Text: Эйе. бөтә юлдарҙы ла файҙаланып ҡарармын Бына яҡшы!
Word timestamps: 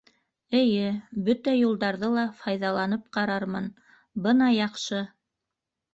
Эйе. 0.59 0.85
бөтә 1.27 1.53
юлдарҙы 1.57 2.09
ла 2.17 2.23
файҙаланып 2.41 3.05
ҡарармын 3.19 3.69
Бына 4.27 4.49
яҡшы! 4.55 5.07